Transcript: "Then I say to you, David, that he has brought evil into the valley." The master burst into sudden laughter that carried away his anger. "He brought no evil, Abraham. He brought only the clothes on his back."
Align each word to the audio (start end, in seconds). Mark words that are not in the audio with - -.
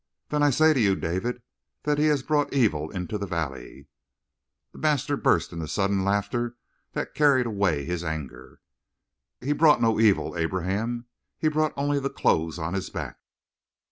"Then 0.29 0.41
I 0.41 0.49
say 0.49 0.73
to 0.73 0.79
you, 0.79 0.95
David, 0.95 1.43
that 1.83 1.99
he 1.99 2.05
has 2.07 2.23
brought 2.23 2.51
evil 2.51 2.89
into 2.89 3.19
the 3.19 3.27
valley." 3.27 3.85
The 4.71 4.79
master 4.79 5.15
burst 5.15 5.53
into 5.53 5.67
sudden 5.67 6.03
laughter 6.03 6.55
that 6.93 7.13
carried 7.13 7.45
away 7.45 7.85
his 7.85 8.03
anger. 8.03 8.61
"He 9.41 9.53
brought 9.53 9.79
no 9.79 9.99
evil, 9.99 10.35
Abraham. 10.35 11.05
He 11.37 11.49
brought 11.49 11.73
only 11.77 11.99
the 11.99 12.09
clothes 12.09 12.57
on 12.57 12.73
his 12.73 12.89
back." 12.89 13.17